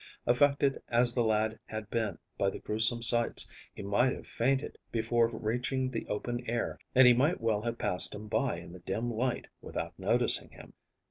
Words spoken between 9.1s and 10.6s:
light without noticing